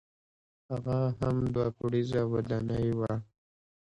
[0.69, 3.13] هغه هم دوه پوړیزه ودانۍ وه.